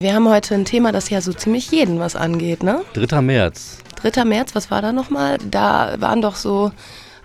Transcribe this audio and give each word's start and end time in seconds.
Wir 0.00 0.14
haben 0.14 0.28
heute 0.28 0.54
ein 0.54 0.64
Thema, 0.64 0.92
das 0.92 1.10
ja 1.10 1.20
so 1.20 1.32
ziemlich 1.32 1.72
jeden 1.72 1.98
was 1.98 2.14
angeht, 2.14 2.62
ne? 2.62 2.82
3. 2.92 3.20
März. 3.20 3.78
3. 3.96 4.24
März, 4.24 4.54
was 4.54 4.70
war 4.70 4.80
da 4.80 4.92
nochmal? 4.92 5.38
Da 5.50 5.96
waren 5.98 6.22
doch 6.22 6.36
so 6.36 6.70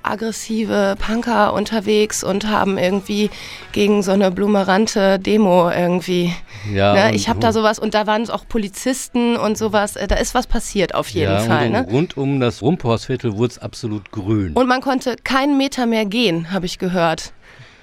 aggressive 0.02 0.96
Punker 0.98 1.54
unterwegs 1.54 2.24
und 2.24 2.50
haben 2.50 2.80
irgendwie 2.80 3.30
gegen 3.74 4.02
so 4.02 4.12
eine 4.12 4.32
blumerante 4.32 5.20
Demo 5.20 5.70
irgendwie. 5.70 6.34
Ja, 6.74 6.96
ne? 6.96 7.16
Ich 7.16 7.30
habe 7.30 7.40
da 7.40 7.54
sowas 7.54 7.78
und 7.78 7.94
da 7.94 8.08
waren 8.08 8.28
auch 8.32 8.48
Polizisten 8.48 9.38
und 9.38 9.56
sowas. 9.56 9.94
Da 9.94 10.16
ist 10.16 10.34
was 10.34 10.48
passiert 10.48 10.96
auf 10.96 11.10
jeden 11.10 11.32
ja, 11.32 11.40
Fall. 11.42 11.68
Und 11.68 11.72
ne? 11.74 11.88
Rund 11.92 12.18
um 12.18 12.40
das 12.40 12.64
Rumporstviertel 12.64 13.38
wurde 13.38 13.52
es 13.52 13.60
absolut 13.60 14.10
grün. 14.10 14.54
Und 14.54 14.68
man 14.68 14.82
konnte 14.82 15.16
keinen 15.24 15.60
Meter 15.60 15.86
mehr 15.86 16.06
gehen, 16.06 16.52
habe 16.52 16.66
ich 16.66 16.80
gehört. 16.80 17.34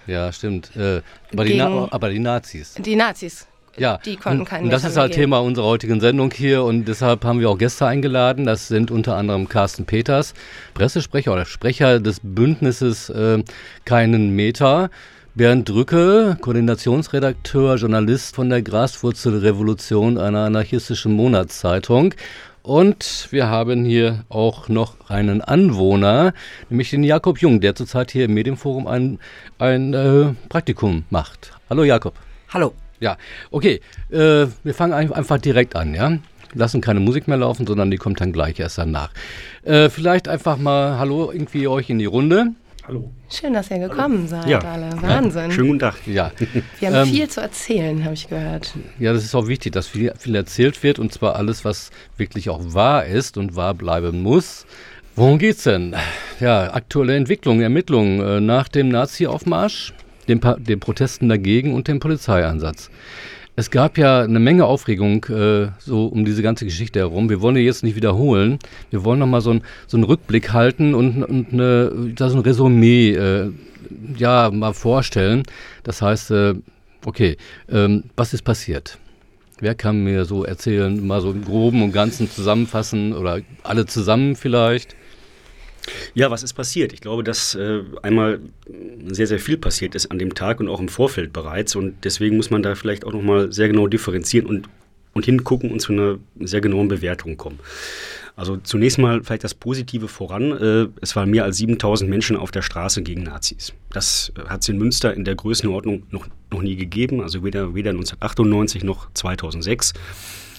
Ja, 0.09 0.33
stimmt. 0.33 0.75
Äh, 0.75 1.03
aber, 1.33 1.45
die 1.45 1.61
aber 1.61 2.11
die 2.11 2.19
Nazis. 2.19 2.75
Die 2.77 2.97
Nazis, 2.97 3.47
ja, 3.77 3.99
die 4.05 4.17
konnten 4.17 4.45
keinen 4.45 4.65
und 4.65 4.71
das 4.71 4.85
ist 4.85 4.97
halt 4.97 5.13
gehen. 5.13 5.23
Thema 5.23 5.39
unserer 5.39 5.67
heutigen 5.67 6.01
Sendung 6.01 6.31
hier 6.33 6.65
und 6.65 6.87
deshalb 6.87 7.25
haben 7.25 7.41
wir 7.41 7.51
auch 7.51 7.59
Gäste 7.59 7.87
eingeladen. 7.87 8.47
Das 8.47 8.69
sind 8.69 8.91
unter 8.91 9.17
anderem 9.17 9.49
Carsten 9.49 9.85
Peters, 9.85 10.35
Pressesprecher 10.75 11.33
oder 11.33 11.45
Sprecher 11.45 12.01
des 12.01 12.21
Bündnisses 12.23 13.11
äh, 13.11 13.43
Keinen 13.85 14.35
Meter. 14.35 14.91
Bernd 15.37 15.69
Drücke, 15.69 16.37
Koordinationsredakteur, 16.41 17.77
Journalist 17.77 18.35
von 18.35 18.51
der 18.51 18.63
Graswurzelrevolution, 18.63 20.19
einer 20.19 20.41
anarchistischen 20.41 21.13
Monatszeitung. 21.13 22.15
Und 22.63 23.29
wir 23.31 23.49
haben 23.49 23.85
hier 23.85 24.25
auch 24.29 24.69
noch 24.69 24.97
einen 25.09 25.41
Anwohner, 25.41 26.35
nämlich 26.69 26.91
den 26.91 27.05
Jakob 27.05 27.39
Jung, 27.39 27.61
der 27.61 27.75
zurzeit 27.75 28.11
hier 28.11 28.27
im 28.27 28.35
Medienforum 28.35 28.87
ein, 28.87 29.19
ein 29.59 29.95
äh, 29.95 30.35
Praktikum 30.49 31.05
macht. 31.11 31.53
Hallo 31.71 31.85
Jakob. 31.85 32.15
Hallo. 32.53 32.75
Ja, 33.01 33.17
okay. 33.51 33.81
Äh, 34.11 34.47
wir 34.63 34.75
fangen 34.75 34.93
einfach 34.93 35.39
direkt 35.39 35.75
an, 35.77 35.95
ja. 35.95 36.19
Lassen 36.53 36.81
keine 36.81 37.01
Musik 37.01 37.29
mehr 37.29 37.37
laufen, 37.39 37.67
sondern 37.67 37.91
die 37.91 37.97
kommt 37.97 38.21
dann 38.21 38.33
gleich 38.33 38.59
erst 38.59 38.79
danach. 38.79 39.11
Äh, 39.63 39.89
vielleicht 39.89 40.29
einfach 40.29 40.57
mal 40.59 40.99
Hallo 40.99 41.31
irgendwie 41.33 41.69
euch 41.69 41.89
in 41.91 41.99
die 41.99 42.07
Runde. 42.07 42.49
Hallo. 42.89 43.11
Schön, 43.29 43.53
dass 43.53 43.71
ihr 43.71 43.79
gekommen 43.79 44.27
seid, 44.27 44.47
Ja. 44.47 44.59
alle. 44.59 44.91
Wahnsinn. 45.01 45.53
Schönen 45.53 45.69
guten 45.69 45.79
Tag. 45.79 45.95
Ja. 46.07 46.33
Wir 46.81 46.89
haben 46.89 47.07
Ähm, 47.09 47.15
viel 47.15 47.29
zu 47.29 47.41
erzählen, 47.41 48.03
habe 48.05 48.15
ich 48.15 48.27
gehört. 48.29 48.75
Ja, 48.99 49.13
das 49.13 49.23
ist 49.23 49.35
auch 49.37 49.47
wichtig, 49.47 49.73
dass 49.75 49.87
viel, 49.87 50.13
viel 50.19 50.35
erzählt 50.35 50.83
wird 50.83 50.99
und 50.99 51.13
zwar 51.13 51.37
alles, 51.37 51.65
was 51.65 51.91
wirklich 52.17 52.51
auch 52.51 52.61
wahr 52.75 53.07
ist 53.07 53.37
und 53.39 53.55
wahr 53.55 53.75
bleiben 53.75 54.23
muss. 54.23 54.67
Worum 55.15 55.39
geht's 55.39 55.65
denn? 55.65 55.95
Ja, 56.41 56.73
aktuelle 56.75 57.15
Entwicklungen, 57.15 57.61
Ermittlungen 57.63 58.21
äh, 58.21 58.41
nach 58.41 58.67
dem 58.67 58.89
Nazi-Aufmarsch, 58.89 59.93
den, 60.29 60.41
den 60.59 60.81
Protesten 60.81 61.29
dagegen 61.29 61.75
und 61.75 61.89
dem 61.89 62.01
Polizeieinsatz. 62.01 62.91
Es 63.57 63.71
gab 63.71 63.99
ja 63.99 64.23
eine 64.23 64.39
Menge 64.39 64.65
Aufregung 64.65 65.25
äh, 65.25 65.69
so 65.79 66.07
um 66.07 66.25
diese 66.25 66.43
ganze 66.43 66.65
Geschichte 66.65 67.01
herum. 67.01 67.29
Wir 67.29 67.43
wollen 67.43 67.57
die 67.57 67.61
jetzt 67.61 67.83
nicht 67.83 67.97
wiederholen. 67.97 68.59
Wir 68.91 69.05
wollen 69.05 69.19
nochmal 69.19 69.41
so, 69.41 69.51
ein, 69.51 69.63
so 69.87 69.97
einen 69.97 70.05
Rückblick 70.05 70.53
halten 70.53 70.95
und, 70.95 71.23
und 71.25 71.53
eine, 71.53 72.13
da 72.15 72.31
so 72.31 72.39
ein 72.39 72.43
Resümee 72.43 73.11
äh, 73.11 73.51
ja, 74.17 74.51
mal 74.51 74.73
vorstellen. 74.73 75.43
Das 75.83 76.01
heißt, 76.01 76.31
äh, 76.31 76.55
okay, 77.05 77.37
ähm, 77.69 78.05
was 78.17 78.33
ist 78.33 78.43
passiert? 78.43 78.99
Wer 79.59 79.75
kann 79.75 80.05
mir 80.05 80.25
so 80.25 80.45
erzählen, 80.45 81.07
mal 81.07 81.21
so 81.21 81.33
im 81.33 81.45
Groben 81.45 81.83
und 81.83 81.93
Ganzen 81.93 82.31
zusammenfassen 82.31 83.13
oder 83.13 83.41
alle 83.63 83.85
zusammen 83.85 84.37
vielleicht? 84.37 84.97
Ja, 86.15 86.31
was 86.31 86.43
ist 86.43 86.55
passiert? 86.55 86.93
Ich 86.93 87.01
glaube, 87.01 87.25
dass 87.25 87.55
äh, 87.55 87.83
einmal 88.03 88.41
sehr, 89.09 89.27
sehr 89.27 89.39
viel 89.39 89.57
passiert 89.57 89.95
ist 89.95 90.11
an 90.11 90.19
dem 90.19 90.35
Tag 90.35 90.61
und 90.61 90.69
auch 90.69 90.81
im 90.81 90.89
Vorfeld 90.89 91.33
bereits. 91.33 91.77
Und 91.77 92.05
deswegen 92.05 92.37
muss 92.37 92.51
man 92.51 92.63
da 92.63 92.75
vielleicht 92.75 93.05
auch 93.05 93.13
nochmal 93.13 93.53
sehr 93.53 93.69
genau 93.69 93.87
differenzieren 93.87 94.47
und, 94.47 94.69
und 95.15 95.25
hingucken 95.25 95.71
und 95.71 95.81
zu 95.81 95.93
einer 95.93 96.19
sehr 96.41 96.61
genauen 96.61 96.89
Bewertung 96.89 97.37
kommen. 97.37 97.59
Also 98.37 98.57
zunächst 98.57 98.99
mal 98.99 99.23
vielleicht 99.23 99.45
das 99.45 99.55
Positive 99.55 100.09
voran. 100.09 100.53
Äh, 100.53 100.89
es 101.03 101.15
waren 101.15 101.31
mehr 101.31 101.45
als 101.45 101.59
7000 101.59 102.09
Menschen 102.09 102.37
auf 102.37 102.51
der 102.51 102.63
Straße 102.63 103.03
gegen 103.03 103.23
Nazis. 103.23 103.75
Das 103.91 104.33
hat 104.49 104.63
es 104.63 104.69
in 104.69 104.79
Münster 104.79 105.13
in 105.13 105.25
der 105.25 105.35
Größenordnung 105.35 106.05
noch, 106.11 106.27
noch 106.51 106.63
nie 106.63 106.77
gegeben, 106.77 107.21
also 107.21 107.45
weder, 107.45 107.75
weder 107.75 107.91
1998 107.91 108.85
noch 108.85 109.13
2006. 109.13 109.93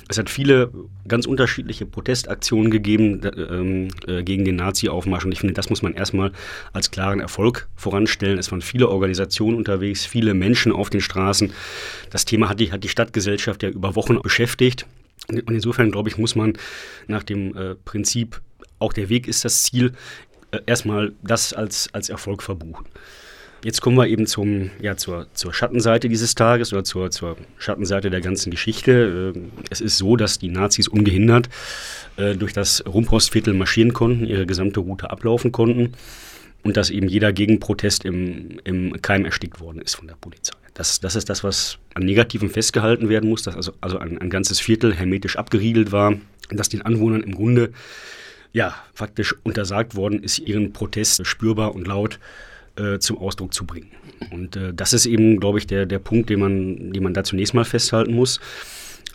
Es 0.07 0.17
hat 0.17 0.29
viele 0.29 0.71
ganz 1.07 1.25
unterschiedliche 1.25 1.85
Protestaktionen 1.85 2.71
gegeben 2.71 3.21
ähm, 3.35 3.87
äh, 4.07 4.23
gegen 4.23 4.45
den 4.45 4.55
Nazi-Aufmarsch 4.57 5.25
und 5.25 5.31
ich 5.31 5.39
finde, 5.39 5.53
das 5.53 5.69
muss 5.69 5.81
man 5.81 5.93
erstmal 5.93 6.31
als 6.73 6.91
klaren 6.91 7.19
Erfolg 7.19 7.69
voranstellen. 7.75 8.37
Es 8.37 8.51
waren 8.51 8.61
viele 8.61 8.89
Organisationen 8.89 9.57
unterwegs, 9.57 10.05
viele 10.05 10.33
Menschen 10.33 10.71
auf 10.71 10.89
den 10.89 11.01
Straßen. 11.01 11.51
Das 12.09 12.25
Thema 12.25 12.49
hat 12.49 12.59
die, 12.59 12.71
hat 12.71 12.83
die 12.83 12.89
Stadtgesellschaft 12.89 13.63
ja 13.63 13.69
über 13.69 13.95
Wochen 13.95 14.21
beschäftigt. 14.21 14.85
Und 15.29 15.49
insofern, 15.51 15.91
glaube 15.91 16.09
ich, 16.09 16.17
muss 16.17 16.35
man 16.35 16.53
nach 17.07 17.23
dem 17.23 17.55
äh, 17.55 17.75
Prinzip, 17.75 18.41
auch 18.79 18.93
der 18.93 19.09
Weg 19.09 19.27
ist 19.27 19.45
das 19.45 19.63
Ziel, 19.63 19.93
äh, 20.51 20.59
erstmal 20.65 21.13
das 21.23 21.53
als, 21.53 21.93
als 21.93 22.09
Erfolg 22.09 22.43
verbuchen. 22.43 22.85
Jetzt 23.63 23.81
kommen 23.81 23.95
wir 23.95 24.07
eben 24.07 24.25
zum, 24.25 24.71
ja, 24.81 24.97
zur, 24.97 25.27
zur 25.33 25.53
Schattenseite 25.53 26.09
dieses 26.09 26.33
Tages 26.33 26.73
oder 26.73 26.83
zur, 26.83 27.11
zur 27.11 27.37
Schattenseite 27.59 28.09
der 28.09 28.21
ganzen 28.21 28.49
Geschichte. 28.49 29.33
Ähm, 29.35 29.51
Es 29.69 29.81
ist 29.81 29.97
so, 29.97 30.15
dass 30.15 30.39
die 30.39 30.49
Nazis 30.49 30.87
ungehindert 30.87 31.47
äh, 32.17 32.35
durch 32.35 32.53
das 32.53 32.83
Rumpostviertel 32.87 33.53
marschieren 33.53 33.93
konnten, 33.93 34.25
ihre 34.25 34.47
gesamte 34.47 34.79
Route 34.79 35.11
ablaufen 35.11 35.51
konnten 35.51 35.93
und 36.63 36.75
dass 36.75 36.89
eben 36.89 37.07
jeder 37.07 37.33
Gegenprotest 37.33 38.03
im, 38.03 38.59
im 38.63 38.99
Keim 39.01 39.25
erstickt 39.25 39.59
worden 39.59 39.81
ist 39.81 39.95
von 39.95 40.07
der 40.07 40.15
Polizei. 40.15 40.57
Das, 40.73 40.99
das 40.99 41.15
ist 41.15 41.29
das, 41.29 41.43
was 41.43 41.77
an 41.93 42.03
Negativen 42.03 42.49
festgehalten 42.49 43.09
werden 43.09 43.29
muss, 43.29 43.43
dass 43.43 43.55
also, 43.55 43.73
also 43.79 43.99
ein, 43.99 44.17
ein 44.17 44.31
ganzes 44.31 44.59
Viertel 44.59 44.95
hermetisch 44.95 45.37
abgeriegelt 45.37 45.91
war, 45.91 46.15
dass 46.49 46.69
den 46.69 46.81
Anwohnern 46.81 47.21
im 47.21 47.35
Grunde 47.35 47.73
ja, 48.53 48.75
faktisch 48.93 49.35
untersagt 49.43 49.95
worden 49.95 50.23
ist, 50.23 50.39
ihren 50.39 50.73
Protest 50.73 51.25
spürbar 51.27 51.75
und 51.75 51.87
laut 51.87 52.19
äh, 52.75 52.99
zum 52.99 53.17
Ausdruck 53.17 53.53
zu 53.53 53.65
bringen. 53.65 53.91
Und 54.31 54.55
äh, 54.55 54.73
das 54.73 54.93
ist 54.93 55.05
eben, 55.05 55.39
glaube 55.39 55.59
ich, 55.59 55.67
der, 55.67 55.85
der 55.85 55.99
Punkt, 55.99 56.29
den 56.29 56.39
man, 56.39 56.93
den 56.93 57.03
man 57.03 57.13
da 57.13 57.23
zunächst 57.23 57.53
mal 57.53 57.65
festhalten 57.65 58.13
muss, 58.13 58.39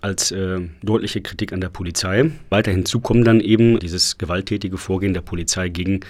als 0.00 0.30
äh, 0.30 0.60
deutliche 0.82 1.20
Kritik 1.20 1.52
an 1.52 1.60
der 1.60 1.68
Polizei. 1.68 2.30
Weiter 2.50 2.70
hinzu 2.70 3.00
kommen 3.00 3.24
dann 3.24 3.40
eben 3.40 3.78
dieses 3.78 4.18
gewalttätige 4.18 4.78
Vorgehen 4.78 5.14
der 5.14 5.22
Polizei 5.22 5.68
gegen, 5.68 6.00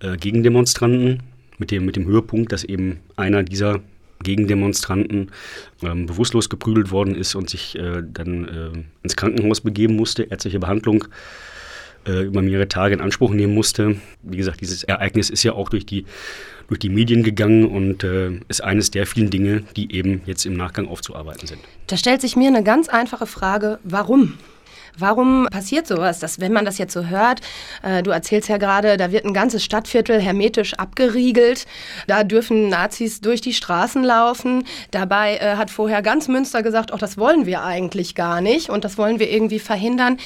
äh, 0.00 0.16
gegen 0.16 0.42
Demonstranten, 0.42 1.22
mit 1.58 1.70
dem, 1.70 1.84
mit 1.84 1.96
dem 1.96 2.06
Höhepunkt, 2.06 2.52
dass 2.52 2.64
eben 2.64 3.00
einer 3.16 3.42
dieser 3.42 3.80
Gegendemonstranten 4.22 5.30
ähm, 5.82 6.06
bewusstlos 6.06 6.48
geprügelt 6.48 6.90
worden 6.90 7.14
ist 7.14 7.34
und 7.34 7.50
sich 7.50 7.78
äh, 7.78 8.02
dann 8.02 8.48
äh, 8.48 8.70
ins 9.02 9.16
Krankenhaus 9.16 9.60
begeben 9.60 9.96
musste, 9.96 10.24
ärztliche 10.24 10.58
Behandlung 10.58 11.04
äh, 12.06 12.22
über 12.22 12.42
mehrere 12.42 12.68
Tage 12.68 12.94
in 12.94 13.00
Anspruch 13.00 13.32
nehmen 13.32 13.54
musste. 13.54 13.96
Wie 14.22 14.36
gesagt, 14.36 14.60
dieses 14.60 14.82
Ereignis 14.84 15.30
ist 15.30 15.42
ja 15.42 15.52
auch 15.52 15.68
durch 15.68 15.86
die, 15.86 16.04
durch 16.68 16.78
die 16.78 16.88
Medien 16.88 17.22
gegangen 17.22 17.66
und 17.66 18.04
äh, 18.04 18.40
ist 18.48 18.62
eines 18.62 18.90
der 18.90 19.06
vielen 19.06 19.30
Dinge, 19.30 19.62
die 19.76 19.94
eben 19.94 20.22
jetzt 20.26 20.46
im 20.46 20.54
Nachgang 20.54 20.88
aufzuarbeiten 20.88 21.46
sind. 21.46 21.60
Da 21.86 21.96
stellt 21.96 22.20
sich 22.20 22.36
mir 22.36 22.48
eine 22.48 22.62
ganz 22.62 22.88
einfache 22.88 23.26
Frage, 23.26 23.78
warum? 23.84 24.34
Warum 24.96 25.48
passiert 25.50 25.86
sowas? 25.86 26.20
Dass, 26.20 26.38
wenn 26.38 26.52
man 26.52 26.64
das 26.64 26.78
jetzt 26.78 26.92
so 26.92 27.06
hört, 27.06 27.40
äh, 27.82 28.02
du 28.02 28.10
erzählst 28.10 28.48
ja 28.48 28.58
gerade, 28.58 28.96
da 28.96 29.10
wird 29.10 29.24
ein 29.24 29.34
ganzes 29.34 29.64
Stadtviertel 29.64 30.20
hermetisch 30.20 30.74
abgeriegelt, 30.74 31.66
da 32.06 32.22
dürfen 32.22 32.68
Nazis 32.68 33.20
durch 33.20 33.40
die 33.40 33.54
Straßen 33.54 34.04
laufen. 34.04 34.64
Dabei 34.92 35.38
äh, 35.38 35.56
hat 35.56 35.70
vorher 35.70 36.00
ganz 36.00 36.28
Münster 36.28 36.62
gesagt, 36.62 36.92
auch 36.92 36.98
das 36.98 37.18
wollen 37.18 37.44
wir 37.44 37.64
eigentlich 37.64 38.14
gar 38.14 38.40
nicht 38.40 38.70
und 38.70 38.84
das 38.84 38.96
wollen 38.96 39.18
wir 39.18 39.30
irgendwie 39.30 39.58
verhindern. 39.58 40.18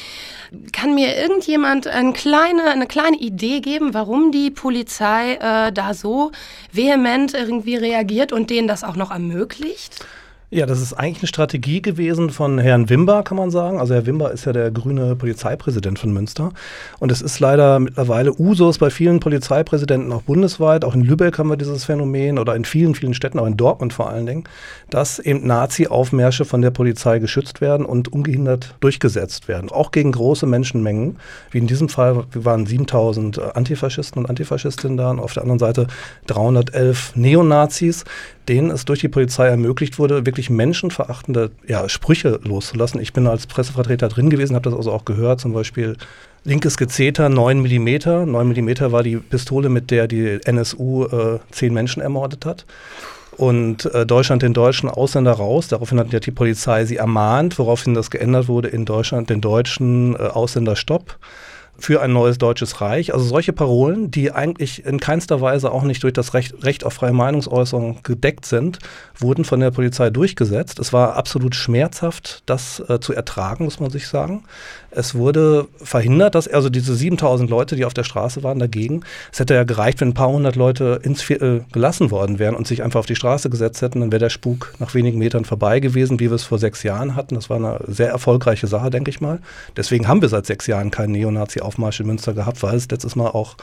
Kann 0.72 0.94
mir 0.94 1.16
irgendjemand 1.16 1.86
eine 1.86 2.12
kleine, 2.12 2.64
eine 2.64 2.86
kleine 2.86 3.16
Idee 3.16 3.60
geben, 3.60 3.94
warum 3.94 4.32
die 4.32 4.50
Polizei 4.50 5.34
äh, 5.34 5.72
da 5.72 5.94
so 5.94 6.32
vehement 6.72 7.32
irgendwie 7.32 7.76
reagiert 7.76 8.32
und 8.32 8.50
denen 8.50 8.68
das 8.68 8.84
auch 8.84 8.96
noch 8.96 9.10
ermöglicht? 9.10 10.04
Ja, 10.50 10.64
das 10.64 10.80
ist 10.80 10.94
eigentlich 10.94 11.18
eine 11.18 11.28
Strategie 11.28 11.82
gewesen 11.82 12.30
von 12.30 12.58
Herrn 12.58 12.88
Wimber, 12.88 13.22
kann 13.22 13.36
man 13.36 13.50
sagen. 13.50 13.78
Also 13.78 13.92
Herr 13.92 14.06
Wimber 14.06 14.32
ist 14.32 14.46
ja 14.46 14.54
der 14.54 14.70
grüne 14.70 15.14
Polizeipräsident 15.14 15.98
von 15.98 16.10
Münster. 16.10 16.52
Und 16.98 17.12
es 17.12 17.20
ist 17.20 17.38
leider 17.38 17.78
mittlerweile 17.78 18.32
Usus 18.32 18.78
bei 18.78 18.88
vielen 18.88 19.20
Polizeipräsidenten, 19.20 20.10
auch 20.10 20.22
bundesweit, 20.22 20.86
auch 20.86 20.94
in 20.94 21.02
Lübeck 21.02 21.36
haben 21.36 21.50
wir 21.50 21.58
dieses 21.58 21.84
Phänomen 21.84 22.38
oder 22.38 22.56
in 22.56 22.64
vielen, 22.64 22.94
vielen 22.94 23.12
Städten, 23.12 23.38
auch 23.38 23.46
in 23.46 23.58
Dortmund 23.58 23.92
vor 23.92 24.08
allen 24.08 24.24
Dingen, 24.24 24.44
dass 24.88 25.18
eben 25.18 25.46
Nazi-Aufmärsche 25.46 26.46
von 26.46 26.62
der 26.62 26.70
Polizei 26.70 27.18
geschützt 27.18 27.60
werden 27.60 27.84
und 27.84 28.10
ungehindert 28.10 28.74
durchgesetzt 28.80 29.48
werden. 29.48 29.68
Auch 29.70 29.90
gegen 29.90 30.12
große 30.12 30.46
Menschenmengen. 30.46 31.18
Wie 31.50 31.58
in 31.58 31.66
diesem 31.66 31.90
Fall 31.90 32.24
waren 32.32 32.64
7000 32.64 33.38
Antifaschisten 33.54 34.22
und 34.22 34.30
Antifaschistinnen 34.30 34.96
da 34.96 35.10
und 35.10 35.20
auf 35.20 35.34
der 35.34 35.42
anderen 35.42 35.58
Seite 35.58 35.88
311 36.26 37.16
Neonazis 37.16 38.06
denen 38.48 38.70
es 38.70 38.84
durch 38.84 39.00
die 39.00 39.08
Polizei 39.08 39.46
ermöglicht 39.46 39.98
wurde, 39.98 40.24
wirklich 40.26 40.37
menschenverachtende 40.50 41.50
ja, 41.66 41.88
Sprüche 41.88 42.40
loszulassen. 42.44 43.00
Ich 43.00 43.12
bin 43.12 43.26
als 43.26 43.46
Pressevertreter 43.46 44.08
drin 44.08 44.30
gewesen, 44.30 44.54
habe 44.54 44.68
das 44.68 44.78
also 44.78 44.92
auch 44.92 45.04
gehört, 45.04 45.40
zum 45.40 45.52
Beispiel 45.52 45.96
linkes 46.44 46.76
Gezeter 46.76 47.28
9 47.28 47.60
mm. 47.60 48.30
9 48.30 48.48
mm 48.48 48.92
war 48.92 49.02
die 49.02 49.16
Pistole, 49.16 49.68
mit 49.68 49.90
der 49.90 50.08
die 50.08 50.38
NSU 50.44 51.04
äh, 51.04 51.38
zehn 51.50 51.74
Menschen 51.74 52.00
ermordet 52.02 52.46
hat. 52.46 52.64
und 53.36 53.86
äh, 53.94 54.04
Deutschland 54.04 54.42
den 54.42 54.52
deutschen 54.52 54.88
Ausländer 54.88 55.32
raus. 55.32 55.68
Daraufhin 55.68 55.98
hat 55.98 56.12
ja 56.12 56.20
die 56.20 56.32
Polizei 56.32 56.84
sie 56.84 56.96
ermahnt, 56.96 57.58
woraufhin 57.58 57.94
das 57.94 58.10
geändert 58.10 58.48
wurde 58.48 58.68
in 58.68 58.84
Deutschland 58.84 59.30
den 59.30 59.40
deutschen 59.40 60.14
äh, 60.16 60.18
Ausländer 60.18 60.76
Stopp 60.76 61.18
für 61.78 62.02
ein 62.02 62.12
neues 62.12 62.38
deutsches 62.38 62.80
Reich. 62.80 63.14
Also 63.14 63.24
solche 63.24 63.52
Parolen, 63.52 64.10
die 64.10 64.32
eigentlich 64.32 64.84
in 64.84 64.98
keinster 64.98 65.40
Weise 65.40 65.70
auch 65.70 65.84
nicht 65.84 66.02
durch 66.02 66.12
das 66.12 66.34
Recht, 66.34 66.64
Recht 66.64 66.84
auf 66.84 66.94
freie 66.94 67.12
Meinungsäußerung 67.12 68.02
gedeckt 68.02 68.46
sind, 68.46 68.80
wurden 69.16 69.44
von 69.44 69.60
der 69.60 69.70
Polizei 69.70 70.10
durchgesetzt. 70.10 70.80
Es 70.80 70.92
war 70.92 71.14
absolut 71.14 71.54
schmerzhaft, 71.54 72.42
das 72.46 72.82
äh, 72.88 72.98
zu 73.00 73.12
ertragen, 73.12 73.64
muss 73.64 73.78
man 73.78 73.90
sich 73.90 74.08
sagen. 74.08 74.44
Es 74.90 75.14
wurde 75.14 75.68
verhindert, 75.82 76.34
dass 76.34 76.48
also 76.48 76.70
diese 76.70 76.94
7000 76.94 77.50
Leute, 77.50 77.76
die 77.76 77.84
auf 77.84 77.94
der 77.94 78.04
Straße 78.04 78.42
waren, 78.42 78.58
dagegen, 78.58 79.02
es 79.30 79.38
hätte 79.38 79.54
ja 79.54 79.64
gereicht, 79.64 80.00
wenn 80.00 80.08
ein 80.08 80.14
paar 80.14 80.30
hundert 80.30 80.56
Leute 80.56 81.00
ins 81.02 81.20
Viertel 81.20 81.64
gelassen 81.72 82.10
worden 82.10 82.38
wären 82.38 82.54
und 82.54 82.66
sich 82.66 82.82
einfach 82.82 83.00
auf 83.00 83.06
die 83.06 83.16
Straße 83.16 83.50
gesetzt 83.50 83.82
hätten, 83.82 84.00
dann 84.00 84.12
wäre 84.12 84.20
der 84.20 84.30
Spuk 84.30 84.74
nach 84.78 84.94
wenigen 84.94 85.18
Metern 85.18 85.44
vorbei 85.44 85.80
gewesen, 85.80 86.18
wie 86.20 86.30
wir 86.30 86.36
es 86.36 86.44
vor 86.44 86.58
sechs 86.58 86.82
Jahren 86.82 87.16
hatten. 87.16 87.34
Das 87.34 87.50
war 87.50 87.58
eine 87.58 87.80
sehr 87.86 88.08
erfolgreiche 88.08 88.66
Sache, 88.66 88.90
denke 88.90 89.10
ich 89.10 89.20
mal. 89.20 89.40
Deswegen 89.76 90.08
haben 90.08 90.22
wir 90.22 90.28
seit 90.28 90.46
sechs 90.46 90.66
Jahren 90.66 90.90
keinen 90.90 91.12
Neonazi-Aufmarsch 91.12 92.00
in 92.00 92.06
Münster 92.06 92.32
gehabt, 92.32 92.62
weil 92.62 92.74
es 92.74 92.88
letztes 92.90 93.14
Mal 93.14 93.28
auch 93.28 93.56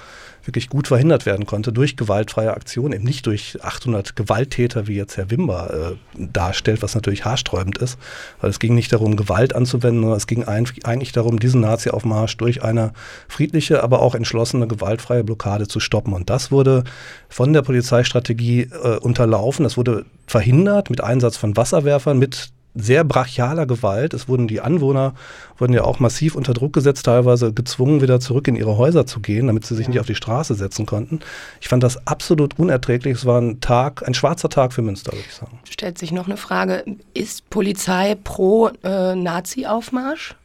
wirklich 0.45 0.69
gut 0.69 0.87
verhindert 0.87 1.25
werden 1.25 1.45
konnte 1.45 1.73
durch 1.73 1.97
gewaltfreie 1.97 2.53
Aktionen, 2.53 2.93
eben 2.93 3.03
nicht 3.03 3.25
durch 3.25 3.57
800 3.63 4.15
Gewalttäter, 4.15 4.87
wie 4.87 4.95
jetzt 4.95 5.17
Herr 5.17 5.31
Wimber 5.31 5.95
äh, 6.13 6.25
darstellt, 6.31 6.81
was 6.81 6.95
natürlich 6.95 7.25
haarsträubend 7.25 7.77
ist, 7.79 7.97
weil 8.41 8.49
es 8.49 8.59
ging 8.59 8.75
nicht 8.75 8.93
darum, 8.93 9.15
Gewalt 9.15 9.55
anzuwenden, 9.55 10.01
sondern 10.01 10.17
es 10.17 10.27
ging 10.27 10.43
eigentlich 10.43 11.11
darum, 11.17 11.39
diesen 11.39 11.61
Nazi-Aufmarsch 11.61 12.37
durch 12.37 12.63
eine 12.63 12.93
friedliche, 13.27 13.83
aber 13.83 14.01
auch 14.01 14.15
entschlossene, 14.15 14.67
gewaltfreie 14.67 15.23
Blockade 15.23 15.67
zu 15.67 15.79
stoppen. 15.79 16.13
Und 16.13 16.29
das 16.29 16.51
wurde 16.51 16.83
von 17.29 17.53
der 17.53 17.61
Polizeistrategie 17.61 18.69
äh, 18.83 18.97
unterlaufen, 18.97 19.63
das 19.63 19.77
wurde 19.77 20.05
verhindert 20.27 20.89
mit 20.89 21.01
Einsatz 21.01 21.37
von 21.37 21.55
Wasserwerfern, 21.55 22.17
mit 22.17 22.51
sehr 22.75 23.03
brachialer 23.05 23.65
Gewalt. 23.65 24.13
Es 24.13 24.27
wurden 24.27 24.47
die 24.47 24.61
Anwohner 24.61 25.13
wurden 25.57 25.73
ja 25.73 25.85
auch 25.85 25.99
massiv 25.99 26.35
unter 26.35 26.53
Druck 26.53 26.73
gesetzt, 26.73 27.05
teilweise 27.05 27.53
gezwungen, 27.53 28.01
wieder 28.01 28.19
zurück 28.19 28.47
in 28.47 28.55
ihre 28.55 28.77
Häuser 28.77 29.05
zu 29.05 29.21
gehen, 29.21 29.47
damit 29.47 29.65
sie 29.65 29.75
sich 29.75 29.87
nicht 29.87 29.99
auf 29.99 30.05
die 30.05 30.15
Straße 30.15 30.53
setzen 30.53 30.85
konnten. 30.85 31.21
Ich 31.61 31.69
fand 31.69 31.81
das 31.81 32.05
absolut 32.05 32.59
unerträglich. 32.59 33.15
Es 33.15 33.25
war 33.25 33.39
ein 33.39 33.61
Tag, 33.61 34.05
ein 34.05 34.13
schwarzer 34.13 34.49
Tag 34.49 34.73
für 34.73 34.81
Münster, 34.81 35.13
würde 35.13 35.23
ich 35.25 35.33
sagen. 35.33 35.59
Stellt 35.69 35.97
sich 35.97 36.11
noch 36.11 36.25
eine 36.25 36.37
Frage: 36.37 36.83
Ist 37.13 37.49
Polizei 37.49 38.17
pro 38.21 38.69
äh, 38.83 39.15
Nazi-Aufmarsch? 39.15 40.35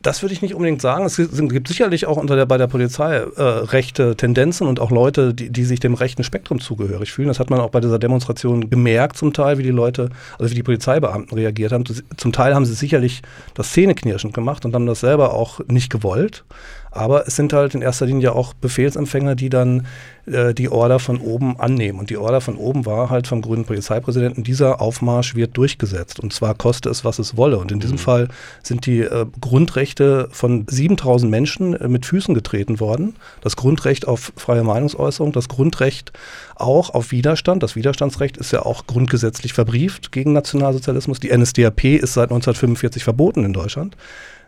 Das 0.00 0.22
würde 0.22 0.32
ich 0.32 0.42
nicht 0.42 0.54
unbedingt 0.54 0.80
sagen. 0.80 1.04
Es 1.04 1.16
gibt 1.16 1.66
sicherlich 1.66 2.06
auch 2.06 2.16
unter 2.16 2.36
der, 2.36 2.46
bei 2.46 2.56
der 2.56 2.68
Polizei 2.68 3.16
äh, 3.16 3.42
rechte 3.42 4.14
Tendenzen 4.14 4.68
und 4.68 4.78
auch 4.78 4.92
Leute, 4.92 5.34
die, 5.34 5.50
die 5.50 5.64
sich 5.64 5.80
dem 5.80 5.94
rechten 5.94 6.22
Spektrum 6.22 6.60
zugehörig 6.60 7.12
fühlen. 7.12 7.26
Das 7.26 7.40
hat 7.40 7.50
man 7.50 7.58
auch 7.58 7.70
bei 7.70 7.80
dieser 7.80 7.98
Demonstration 7.98 8.70
gemerkt 8.70 9.16
zum 9.16 9.32
Teil, 9.32 9.58
wie 9.58 9.64
die 9.64 9.70
Leute, 9.70 10.10
also 10.38 10.52
wie 10.52 10.54
die 10.54 10.62
Polizeibeamten 10.62 11.36
reagiert 11.36 11.72
haben. 11.72 11.84
Zum 12.16 12.32
Teil 12.32 12.54
haben 12.54 12.64
sie 12.64 12.74
sicherlich 12.74 13.22
das 13.54 13.72
Zähneknirschend 13.72 14.34
gemacht 14.34 14.64
und 14.64 14.74
haben 14.74 14.86
das 14.86 15.00
selber 15.00 15.34
auch 15.34 15.60
nicht 15.66 15.90
gewollt. 15.90 16.44
Aber 16.90 17.26
es 17.26 17.36
sind 17.36 17.52
halt 17.52 17.74
in 17.74 17.82
erster 17.82 18.06
Linie 18.06 18.32
auch 18.32 18.54
Befehlsempfänger, 18.54 19.34
die 19.34 19.50
dann 19.50 19.86
äh, 20.26 20.54
die 20.54 20.68
Order 20.68 20.98
von 20.98 21.20
oben 21.20 21.58
annehmen. 21.58 21.98
Und 21.98 22.10
die 22.10 22.16
Order 22.16 22.40
von 22.40 22.56
oben 22.56 22.86
war 22.86 23.10
halt 23.10 23.26
vom 23.26 23.42
grünen 23.42 23.64
Polizeipräsidenten, 23.64 24.44
dieser 24.44 24.80
Aufmarsch 24.80 25.34
wird 25.34 25.56
durchgesetzt. 25.56 26.20
Und 26.20 26.32
zwar 26.32 26.54
koste 26.54 26.88
es, 26.88 27.04
was 27.04 27.18
es 27.18 27.36
wolle. 27.36 27.58
Und 27.58 27.72
in 27.72 27.80
diesem 27.80 27.96
mhm. 27.96 28.00
Fall 28.00 28.28
sind 28.62 28.86
die 28.86 29.00
äh, 29.00 29.26
Grundrechte 29.40 30.28
von 30.32 30.66
7000 30.68 31.30
Menschen 31.30 31.74
äh, 31.74 31.88
mit 31.88 32.06
Füßen 32.06 32.34
getreten 32.34 32.80
worden. 32.80 33.16
Das 33.40 33.56
Grundrecht 33.56 34.06
auf 34.06 34.32
freie 34.36 34.64
Meinungsäußerung, 34.64 35.32
das 35.32 35.48
Grundrecht 35.48 36.12
auch 36.56 36.90
auf 36.90 37.12
Widerstand. 37.12 37.62
Das 37.62 37.76
Widerstandsrecht 37.76 38.36
ist 38.36 38.52
ja 38.52 38.62
auch 38.62 38.86
grundgesetzlich 38.86 39.52
verbrieft 39.52 40.12
gegen 40.12 40.32
Nationalsozialismus. 40.32 41.20
Die 41.20 41.36
NSDAP 41.36 41.84
ist 41.84 42.14
seit 42.14 42.30
1945 42.30 43.04
verboten 43.04 43.44
in 43.44 43.52
Deutschland 43.52 43.96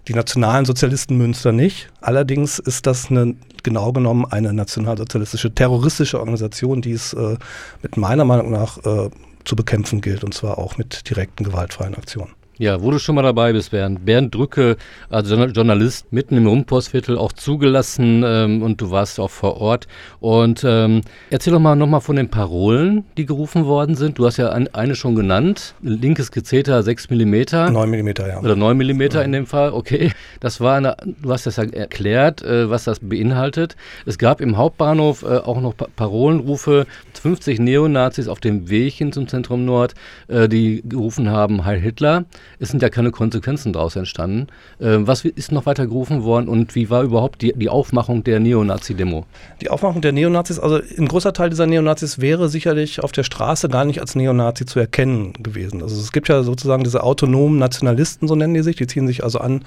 die 0.08 0.14
nationalen 0.14 0.64
Sozialisten 0.64 1.16
Münster 1.16 1.52
nicht. 1.52 1.90
Allerdings 2.00 2.58
ist 2.58 2.86
das 2.86 3.10
eine, 3.10 3.34
genau 3.62 3.92
genommen 3.92 4.24
eine 4.30 4.52
nationalsozialistische 4.52 5.54
terroristische 5.54 6.18
Organisation, 6.18 6.82
die 6.82 6.92
es 6.92 7.12
äh, 7.12 7.36
mit 7.82 7.96
meiner 7.96 8.24
Meinung 8.24 8.50
nach 8.50 8.78
äh, 8.78 9.10
zu 9.44 9.56
bekämpfen 9.56 10.00
gilt, 10.00 10.24
und 10.24 10.34
zwar 10.34 10.58
auch 10.58 10.78
mit 10.78 11.08
direkten 11.08 11.44
gewaltfreien 11.44 11.94
Aktionen. 11.94 12.32
Ja, 12.60 12.82
wo 12.82 12.90
du 12.90 12.98
schon 12.98 13.14
mal 13.14 13.22
dabei 13.22 13.54
bist, 13.54 13.70
Bernd. 13.70 14.04
Bernd 14.04 14.34
Drücke, 14.34 14.76
als 15.08 15.30
Journalist 15.30 16.12
mitten 16.12 16.36
im 16.36 16.46
Rundpostviertel 16.46 17.16
auch 17.16 17.32
zugelassen 17.32 18.22
ähm, 18.22 18.62
und 18.62 18.82
du 18.82 18.90
warst 18.90 19.18
auch 19.18 19.30
vor 19.30 19.62
Ort. 19.62 19.88
Und 20.20 20.62
ähm, 20.68 21.00
erzähl 21.30 21.54
doch 21.54 21.58
mal 21.58 21.74
nochmal 21.74 22.02
von 22.02 22.16
den 22.16 22.28
Parolen, 22.28 23.06
die 23.16 23.24
gerufen 23.24 23.64
worden 23.64 23.94
sind. 23.94 24.18
Du 24.18 24.26
hast 24.26 24.36
ja 24.36 24.50
ein, 24.50 24.68
eine 24.74 24.94
schon 24.94 25.14
genannt, 25.14 25.74
linkes 25.80 26.32
Gezeter 26.32 26.82
6 26.82 27.08
mm. 27.08 27.32
9 27.72 27.72
mm, 27.72 28.08
ja. 28.28 28.40
Oder 28.40 28.56
9 28.56 28.76
mm 28.76 29.00
ja. 29.00 29.22
in 29.22 29.32
dem 29.32 29.46
Fall, 29.46 29.72
okay. 29.72 30.12
Das 30.40 30.60
war 30.60 30.76
eine, 30.76 30.98
du 31.22 31.32
hast 31.32 31.46
das 31.46 31.56
ja 31.56 31.64
erklärt, 31.64 32.42
äh, 32.42 32.68
was 32.68 32.84
das 32.84 33.00
beinhaltet. 33.00 33.74
Es 34.04 34.18
gab 34.18 34.42
im 34.42 34.58
Hauptbahnhof 34.58 35.22
äh, 35.22 35.38
auch 35.38 35.62
noch 35.62 35.74
pa 35.74 35.86
Parolenrufe, 35.96 36.86
50 37.22 37.58
Neonazis 37.58 38.28
auf 38.28 38.40
dem 38.40 38.68
Weg 38.68 38.92
hin 38.92 39.12
zum 39.12 39.28
Zentrum 39.28 39.64
Nord, 39.64 39.94
äh, 40.28 40.46
die 40.46 40.82
gerufen 40.86 41.30
haben, 41.30 41.64
Heil 41.64 41.80
Hitler 41.80 42.26
es 42.58 42.70
sind 42.70 42.82
ja 42.82 42.88
keine 42.88 43.10
Konsequenzen 43.10 43.72
daraus 43.72 43.96
entstanden. 43.96 44.48
Äh, 44.78 44.98
was 45.00 45.24
ist 45.24 45.52
noch 45.52 45.66
weiter 45.66 45.86
gerufen 45.86 46.24
worden 46.24 46.48
und 46.48 46.74
wie 46.74 46.90
war 46.90 47.02
überhaupt 47.02 47.42
die, 47.42 47.52
die 47.52 47.68
Aufmachung 47.68 48.24
der 48.24 48.40
Neonazi-Demo? 48.40 49.26
Die 49.60 49.70
Aufmachung 49.70 50.00
der 50.02 50.12
Neonazis, 50.12 50.58
also 50.58 50.80
ein 50.98 51.08
großer 51.08 51.32
Teil 51.32 51.50
dieser 51.50 51.66
Neonazis 51.66 52.20
wäre 52.20 52.48
sicherlich 52.48 53.02
auf 53.02 53.12
der 53.12 53.22
Straße 53.22 53.68
gar 53.68 53.84
nicht 53.84 54.00
als 54.00 54.14
Neonazi 54.14 54.66
zu 54.66 54.80
erkennen 54.80 55.32
gewesen. 55.42 55.82
Also 55.82 56.00
es 56.00 56.12
gibt 56.12 56.28
ja 56.28 56.42
sozusagen 56.42 56.84
diese 56.84 57.02
autonomen 57.02 57.58
Nationalisten, 57.58 58.28
so 58.28 58.34
nennen 58.34 58.54
die 58.54 58.62
sich, 58.62 58.76
die 58.76 58.86
ziehen 58.86 59.06
sich 59.06 59.24
also 59.24 59.38
an 59.38 59.64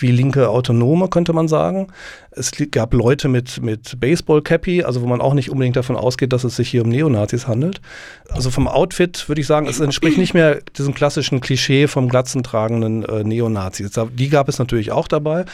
wie 0.00 0.10
linke 0.10 0.48
Autonome, 0.48 1.08
könnte 1.08 1.32
man 1.32 1.48
sagen. 1.48 1.88
Es 2.30 2.50
gab 2.70 2.94
Leute 2.94 3.28
mit, 3.28 3.62
mit 3.62 4.00
Baseball-Cappy, 4.00 4.82
also 4.82 5.02
wo 5.02 5.06
man 5.06 5.20
auch 5.20 5.34
nicht 5.34 5.50
unbedingt 5.50 5.76
davon 5.76 5.96
ausgeht, 5.96 6.32
dass 6.32 6.44
es 6.44 6.56
sich 6.56 6.68
hier 6.68 6.82
um 6.82 6.88
Neonazis 6.88 7.46
handelt. 7.46 7.80
Also 8.28 8.50
vom 8.50 8.66
Outfit 8.66 9.28
würde 9.28 9.40
ich 9.40 9.46
sagen, 9.46 9.66
es 9.66 9.80
entspricht 9.80 10.18
nicht 10.18 10.34
mehr 10.34 10.60
diesem 10.76 10.94
klassischen 10.94 11.40
Klischee 11.40 11.86
vom 11.86 12.08
glatzentragenden 12.08 13.04
äh, 13.04 13.22
Neonazis. 13.22 13.92
Die 14.12 14.28
gab 14.28 14.48
es 14.48 14.58
natürlich 14.58 14.90
auch 14.90 15.06
dabei, 15.06 15.44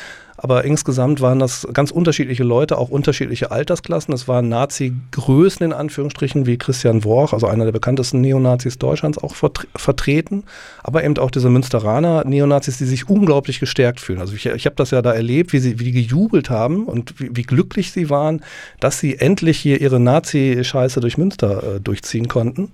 aber 0.42 0.64
insgesamt 0.64 1.20
waren 1.20 1.38
das 1.38 1.68
ganz 1.74 1.90
unterschiedliche 1.90 2.44
Leute, 2.44 2.78
auch 2.78 2.88
unterschiedliche 2.88 3.50
Altersklassen. 3.50 4.14
Es 4.14 4.26
waren 4.26 4.48
Nazi-Größen 4.48 5.66
in 5.66 5.74
Anführungsstrichen, 5.74 6.46
wie 6.46 6.56
Christian 6.56 7.04
Worch, 7.04 7.34
also 7.34 7.46
einer 7.46 7.66
der 7.66 7.72
bekanntesten 7.72 8.22
Neonazis 8.22 8.78
Deutschlands, 8.78 9.18
auch 9.18 9.34
vert 9.34 9.68
vertreten. 9.76 10.44
Aber 10.82 11.04
eben 11.04 11.18
auch 11.18 11.30
diese 11.30 11.50
Münsteraner 11.50 12.24
Neonazis, 12.24 12.78
die 12.78 12.86
sich 12.86 13.06
unglaublich 13.06 13.60
gestärkt 13.60 14.00
fühlen. 14.00 14.18
Also 14.18 14.34
ich, 14.34 14.46
ich 14.46 14.64
habe 14.64 14.76
das 14.76 14.92
ja 14.92 15.02
da 15.02 15.12
erlebt, 15.12 15.52
wie 15.52 15.58
sie 15.58 15.78
wie 15.78 15.84
die 15.84 15.92
gejubelt 15.92 16.48
haben 16.48 16.86
und 16.86 17.20
wie, 17.20 17.36
wie, 17.36 17.42
glücklich 17.42 17.92
sie 17.92 18.08
waren, 18.08 18.40
dass 18.80 18.98
sie 18.98 19.18
endlich 19.18 19.58
hier 19.58 19.78
ihre 19.78 20.00
Nazi-Scheiße 20.00 21.00
durch 21.00 21.18
Münster 21.18 21.76
äh, 21.76 21.80
durchziehen 21.80 22.28
konnten. 22.28 22.70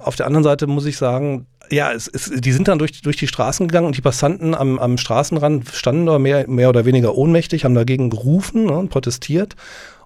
Auf 0.00 0.16
der 0.16 0.26
anderen 0.26 0.42
Seite 0.42 0.66
muss 0.66 0.84
ich 0.84 0.96
sagen, 0.96 1.46
ja, 1.70 1.92
es, 1.92 2.08
es, 2.08 2.30
die 2.34 2.52
sind 2.52 2.68
dann 2.68 2.78
durch, 2.78 3.02
durch 3.02 3.16
die 3.16 3.26
Straßen 3.26 3.68
gegangen 3.68 3.86
und 3.86 3.96
die 3.96 4.02
Passanten 4.02 4.54
am, 4.54 4.78
am 4.78 4.98
Straßenrand 4.98 5.68
standen 5.68 6.06
da 6.06 6.18
mehr, 6.18 6.48
mehr 6.48 6.68
oder 6.68 6.84
weniger 6.84 7.14
ohnmächtig, 7.14 7.64
haben 7.64 7.74
dagegen 7.74 8.10
gerufen 8.10 8.64
ne, 8.66 8.72
und 8.72 8.90
protestiert. 8.90 9.56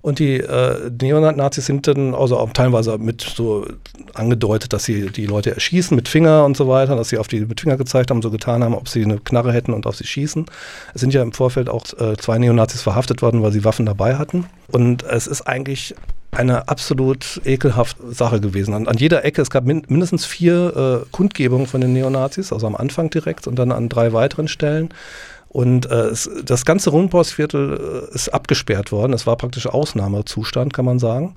Und 0.01 0.21
die 0.21 0.37
äh, 0.37 0.91
Neonazis 1.01 1.67
sind 1.67 1.87
dann 1.89 2.15
also 2.15 2.39
auch 2.39 2.53
teilweise 2.53 2.99
mit 2.99 3.21
so 3.21 3.67
angedeutet, 4.15 4.73
dass 4.73 4.85
sie 4.85 5.11
die 5.11 5.27
Leute 5.27 5.53
erschießen 5.53 5.95
mit 5.95 6.09
Finger 6.09 6.45
und 6.45 6.57
so 6.57 6.69
weiter, 6.69 6.95
dass 6.95 7.09
sie 7.09 7.19
auf 7.19 7.27
die 7.27 7.41
mit 7.41 7.61
Finger 7.61 7.77
gezeigt 7.77 8.11
haben, 8.11 8.23
so 8.23 8.31
getan 8.31 8.63
haben, 8.63 8.75
ob 8.75 8.89
sie 8.89 9.03
eine 9.03 9.19
Knarre 9.19 9.53
hätten 9.53 9.73
und 9.73 9.87
auf 9.87 9.97
sie 9.97 10.07
schießen. 10.07 10.47
Es 10.95 11.01
sind 11.01 11.13
ja 11.15 11.23
im 11.23 11.33
Vorfeld 11.33 11.69
auch 11.69 11.85
äh, 11.99 12.17
zwei 12.17 12.39
Neonazis 12.39 12.81
verhaftet 12.81 13.23
worden, 13.23 13.43
weil 13.43 13.53
sie 13.53 13.65
Waffen 13.65 13.87
dabei 13.87 14.17
hatten. 14.17 14.47
Und 14.71 15.03
es 15.03 15.27
ist 15.27 15.43
eigentlich 15.43 15.95
eine 16.31 16.69
absolut 16.69 17.41
ekelhafte 17.45 18.13
Sache 18.13 18.41
gewesen. 18.41 18.75
An, 18.75 18.87
an 18.87 18.97
jeder 18.97 19.25
Ecke, 19.25 19.43
es 19.43 19.51
gab 19.51 19.65
min 19.65 19.83
mindestens 19.89 20.27
vier 20.27 21.03
äh, 21.05 21.07
Kundgebungen 21.11 21.67
von 21.67 21.81
den 21.81 21.93
Neonazis, 21.93 22.53
also 22.53 22.67
am 22.67 22.77
Anfang 22.77 23.11
direkt 23.11 23.47
und 23.47 23.57
dann 23.57 23.73
an 23.73 23.89
drei 23.89 24.13
weiteren 24.13 24.49
Stellen. 24.49 24.91
Und 25.49 25.91
äh, 25.91 25.95
es, 25.95 26.29
das 26.45 26.65
ganze 26.67 26.91
Rundpostviertel 26.91 28.09
äh, 28.13 28.15
ist 28.15 28.29
abgesperrt 28.29 28.93
worden. 28.93 29.15
Es 29.15 29.27
war 29.27 29.37
praktisch 29.37 29.67
Ausnahmezustand, 29.67 30.75
kann 30.75 30.85
man 30.85 30.99
sagen. 30.99 31.35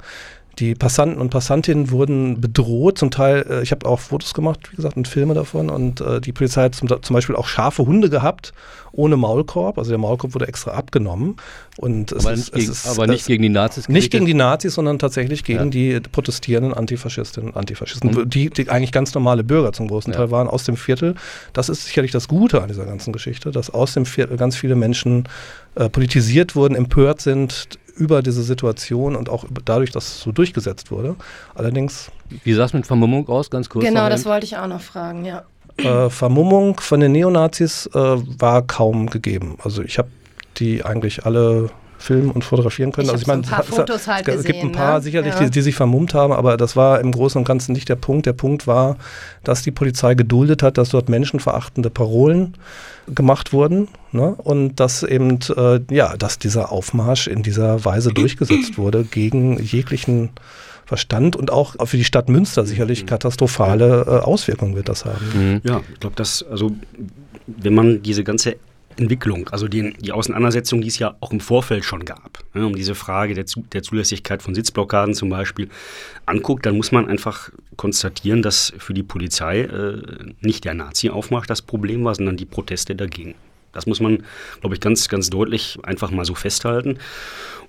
Die 0.60 0.76
Passanten 0.76 1.20
und 1.20 1.30
Passantinnen 1.30 1.92
wurden 1.92 2.42
bedroht. 2.42 2.98
Zum 2.98 3.10
Teil, 3.10 3.46
äh, 3.50 3.64
ich 3.64 3.72
habe 3.72 3.88
auch 3.88 4.00
Fotos 4.00 4.34
gemacht, 4.34 4.72
wie 4.72 4.76
gesagt, 4.76 4.98
und 4.98 5.08
Filme 5.08 5.34
davon. 5.34 5.70
Und 5.70 6.02
äh, 6.02 6.20
die 6.20 6.34
Polizei 6.34 6.64
hat 6.64 6.76
zum, 6.76 6.90
zum, 7.02 7.14
Beispiel 7.14 7.36
auch 7.36 7.48
scharfe 7.48 7.86
Hunde 7.86 8.10
gehabt, 8.10 8.54
ohne 8.92 9.16
Maulkorb. 9.16 9.78
Also 9.78 9.92
der 9.92 9.98
Maulkorb 9.98 10.34
wurde 10.34 10.48
extra 10.48 10.72
abgenommen. 10.72 11.38
Und 11.78 12.14
aber, 12.14 12.34
ist, 12.34 12.54
nicht, 12.54 12.54
gegen, 12.54 12.72
ist, 12.72 12.88
aber 12.88 13.08
nicht 13.08 13.26
gegen 13.26 13.44
die 13.44 13.50
Nazis? 13.50 13.88
Nicht 13.88 14.12
gegen 14.12 14.26
die 14.26 14.34
Nazis, 14.34 14.76
sondern 14.76 15.00
tatsächlich 15.00 15.44
gegen 15.44 15.72
ja. 15.72 16.00
die 16.00 16.00
protestierenden 16.00 16.74
Antifaschistinnen 16.74 17.52
und 17.52 17.58
Antifaschisten, 17.58 18.12
mhm. 18.12 18.30
die, 18.30 18.50
die, 18.50 18.70
eigentlich 18.70 18.92
ganz 18.92 19.14
normale 19.14 19.44
Bürger 19.44 19.72
zum 19.72 19.88
großen 19.88 20.12
ja. 20.12 20.20
Teil 20.20 20.32
waren 20.32 20.48
aus 20.48 20.66
dem 20.66 20.76
Viertel. 20.76 21.16
Das 21.54 21.70
ist 21.70 21.86
sicherlich 21.86 22.12
das 22.12 22.28
Gute 22.28 22.62
an 22.62 22.68
dieser 22.68 22.86
ganzen 22.86 23.14
Geschichte, 23.14 23.52
dass 23.52 23.70
aus 23.70 23.94
dem 23.94 24.06
Viertel 24.06 24.36
ganz 24.38 24.58
viele 24.58 24.76
Menschen 24.76 25.28
äh, 25.76 25.88
politisiert 25.88 26.56
wurden, 26.56 26.76
empört 26.76 27.22
sind, 27.22 27.70
über 28.02 28.24
diese 28.24 28.42
Situation 28.42 29.16
und 29.16 29.30
auch 29.30 29.46
dadurch, 29.64 29.92
dass 29.92 30.08
es 30.08 30.22
so 30.22 30.32
durchgesetzt 30.32 30.90
wurde. 30.90 31.16
Allerdings. 31.54 32.12
Wie 32.44 32.54
sah 32.54 32.66
es 32.66 32.74
mit 32.74 32.88
Vermummung 32.88 33.28
aus, 33.30 33.50
ganz 33.50 33.70
kurz? 33.70 33.86
Genau, 33.86 34.10
das 34.10 34.26
wollte 34.26 34.46
ich 34.46 34.58
auch 34.58 34.68
noch 34.68 34.82
fragen, 34.82 35.24
ja. 35.26 35.44
Äh, 35.78 36.10
Vermummung 36.10 36.80
von 36.80 37.00
den 37.00 37.12
Neonazis 37.12 37.88
äh, 37.94 38.00
war 38.00 38.62
kaum 38.64 39.10
gegeben. 39.10 39.58
Also 39.64 39.84
ich 39.84 39.98
habe 39.98 40.10
die 40.58 40.84
eigentlich 40.84 41.26
alle 41.26 41.70
filmen 42.02 42.32
und 42.32 42.44
fotografieren 42.44 42.92
können. 42.92 43.06
Ich 43.06 43.12
also 43.12 43.22
ich 43.22 43.28
meine, 43.28 43.44
so 43.44 43.50
ein 43.50 43.56
paar 43.56 43.64
Fotos 43.64 44.08
halt 44.08 44.28
es 44.28 44.38
gesehen, 44.38 44.52
gibt 44.52 44.64
ein 44.66 44.72
paar 44.72 44.96
ne? 44.96 45.02
sicherlich, 45.02 45.34
Ja. 45.34 45.40
die, 45.44 45.50
die 45.50 45.62
sich 45.62 45.76
vermummt 45.76 46.14
haben, 46.14 46.34
aber 46.34 46.58
das 46.58 46.76
war 46.76 47.00
im 47.00 47.12
Großen 47.12 47.40
und 47.40 47.46
Ganzen 47.46 47.74
nicht 47.74 47.90
der 47.90 47.96
Punkt. 47.96 48.26
Der 48.26 48.34
Punkt 48.34 48.68
war, 48.68 48.98
dass 49.44 49.62
die 49.62 49.72
Polizei 49.72 50.16
geduldet 50.16 50.64
hat, 50.64 50.78
dass 50.78 50.90
dort 50.90 51.10
menschenverachtende 51.10 51.90
Parolen 51.90 52.56
gemacht 53.08 53.54
wurden 53.54 53.88
ne? 54.12 54.36
und 54.38 54.76
dass 54.80 55.04
eben 55.04 55.40
äh, 55.56 55.80
ja, 55.90 56.16
dass 56.18 56.40
dieser 56.40 56.72
Aufmarsch 56.72 57.28
in 57.28 57.44
dieser 57.44 57.84
Weise 57.86 58.12
durchgesetzt 58.14 58.78
wurde 58.78 59.04
gegen 59.04 59.62
jeglichen 59.62 60.30
Verstand 60.86 61.38
und 61.38 61.52
auch 61.52 61.76
für 61.88 61.98
die 61.98 62.04
Stadt 62.04 62.28
Münster 62.28 62.66
sicherlich 62.66 63.06
katastrophale 63.06 64.06
äh, 64.08 64.10
Auswirkungen 64.26 64.76
wird 64.76 64.90
das 64.90 65.06
haben. 65.06 65.26
Mhm. 65.34 65.62
Ja, 65.64 65.82
ich 65.94 66.00
glaube, 66.02 66.18
dass, 66.18 66.44
also, 66.44 66.72
wenn 67.48 67.74
man 67.74 68.04
diese 68.04 68.26
ganze 68.26 68.58
Entwicklung, 69.02 69.50
also 69.50 69.68
den, 69.68 69.96
die 70.00 70.12
Auseinandersetzung, 70.12 70.82
die 70.82 70.88
es 70.88 71.00
ja 71.00 71.16
auch 71.20 71.32
im 71.32 71.40
Vorfeld 71.40 71.84
schon 71.84 72.06
gab, 72.06 72.44
ne, 72.54 72.66
um 72.66 72.76
diese 72.76 72.96
Frage 72.96 73.34
der, 73.34 73.46
der 73.74 73.84
Zulässigkeit 73.84 74.42
von 74.42 74.56
Sitzblockaden 74.56 75.14
zum 75.14 75.30
Beispiel 75.30 75.70
anguckt, 76.26 76.66
dann 76.66 76.78
muss 76.78 76.92
man 76.92 77.08
einfach 77.08 77.50
konstatieren, 77.76 78.42
dass 78.42 78.74
für 78.78 78.94
die 78.94 79.04
Polizei 79.04 79.62
äh, 79.62 80.02
nicht 80.42 80.66
der 80.66 80.74
Nazi-Aufmarsch 80.74 81.48
das 81.48 81.62
Problem 81.62 82.04
war, 82.04 82.16
sondern 82.16 82.38
die 82.38 82.46
Proteste 82.46 82.96
dagegen. 82.96 83.36
Das 83.74 83.86
muss 83.86 84.00
man, 84.00 84.24
glaube 84.60 84.76
ich, 84.76 84.82
ganz, 84.82 85.08
ganz 85.08 85.30
deutlich 85.30 85.80
einfach 85.84 86.12
mal 86.12 86.26
so 86.26 86.36
festhalten. 86.36 86.98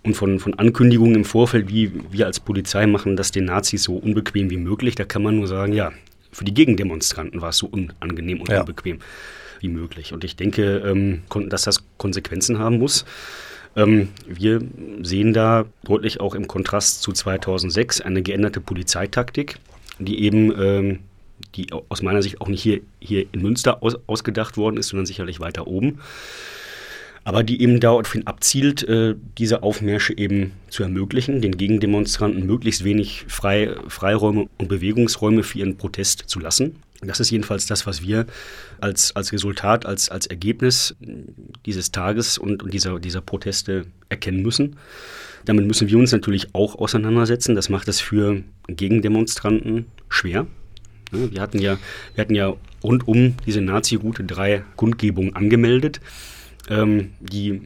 Und 0.02 0.14
von, 0.16 0.40
von 0.40 0.54
Ankündigungen 0.54 1.14
im 1.14 1.24
Vorfeld, 1.24 1.68
wie 1.68 1.92
wir 2.10 2.26
als 2.26 2.40
Polizei 2.40 2.86
machen 2.86 3.14
das 3.16 3.30
den 3.30 3.44
Nazis 3.44 3.84
so 3.84 3.94
unbequem 3.94 4.50
wie 4.50 4.56
möglich, 4.56 4.96
da 4.96 5.04
kann 5.04 5.22
man 5.22 5.36
nur 5.36 5.46
sagen, 5.46 5.72
ja, 5.72 5.92
für 6.32 6.44
die 6.44 6.54
Gegendemonstranten 6.54 7.40
war 7.40 7.50
es 7.50 7.58
so 7.58 7.66
unangenehm 7.68 8.40
und 8.40 8.48
Ja. 8.48 8.60
unbequem 8.60 8.98
wie 9.62 9.68
möglich. 9.68 10.12
Und 10.12 10.24
ich 10.24 10.36
denke, 10.36 10.78
ähm, 10.84 11.22
dass 11.48 11.62
das 11.62 11.84
Konsequenzen 11.96 12.58
haben 12.58 12.78
muss. 12.78 13.04
Ähm, 13.76 14.08
wir 14.26 14.60
sehen 15.02 15.32
da 15.32 15.64
deutlich 15.84 16.20
auch 16.20 16.34
im 16.34 16.46
Kontrast 16.46 17.02
zu 17.02 17.12
2006 17.12 18.00
eine 18.02 18.22
geänderte 18.22 18.60
Polizeitaktik, 18.60 19.58
die 19.98 20.22
eben, 20.22 20.52
ähm, 20.60 20.98
die 21.54 21.68
aus 21.88 22.02
meiner 22.02 22.22
Sicht 22.22 22.40
auch 22.40 22.48
nicht 22.48 22.62
hier, 22.62 22.80
hier 23.00 23.26
in 23.32 23.42
Münster 23.42 23.82
aus, 23.82 23.96
ausgedacht 24.06 24.56
worden 24.56 24.76
ist, 24.76 24.88
sondern 24.88 25.06
sicherlich 25.06 25.40
weiter 25.40 25.66
oben. 25.66 26.00
Aber 27.24 27.44
die 27.44 27.62
eben 27.62 27.78
daraufhin 27.78 28.26
abzielt, 28.26 28.82
äh, 28.82 29.14
diese 29.38 29.62
Aufmärsche 29.62 30.16
eben 30.16 30.52
zu 30.68 30.82
ermöglichen, 30.82 31.40
den 31.40 31.56
Gegendemonstranten 31.56 32.44
möglichst 32.44 32.82
wenig 32.82 33.24
Frei, 33.28 33.76
Freiräume 33.86 34.48
und 34.58 34.68
Bewegungsräume 34.68 35.44
für 35.44 35.58
ihren 35.58 35.76
Protest 35.76 36.24
zu 36.26 36.40
lassen. 36.40 36.82
Das 37.04 37.18
ist 37.18 37.30
jedenfalls 37.30 37.66
das, 37.66 37.86
was 37.86 38.02
wir 38.02 38.26
als, 38.80 39.14
als 39.16 39.32
Resultat, 39.32 39.86
als, 39.86 40.08
als 40.08 40.26
Ergebnis 40.26 40.94
dieses 41.66 41.90
Tages 41.90 42.38
und, 42.38 42.62
und 42.62 42.72
dieser, 42.72 43.00
dieser 43.00 43.20
Proteste 43.20 43.86
erkennen 44.08 44.42
müssen. 44.42 44.76
Damit 45.44 45.66
müssen 45.66 45.88
wir 45.88 45.98
uns 45.98 46.12
natürlich 46.12 46.54
auch 46.54 46.76
auseinandersetzen. 46.76 47.56
Das 47.56 47.68
macht 47.68 47.88
es 47.88 48.00
für 48.00 48.42
Gegendemonstranten 48.68 49.86
schwer. 50.08 50.46
Wir 51.10 51.42
hatten 51.42 51.58
ja, 51.58 51.78
wir 52.14 52.22
hatten 52.22 52.34
ja 52.34 52.54
rund 52.82 53.06
um 53.06 53.34
diese 53.44 53.60
Nazi-Route 53.60 54.24
drei 54.24 54.64
Kundgebungen 54.76 55.36
angemeldet, 55.36 56.00
ähm, 56.70 57.12
die 57.20 57.62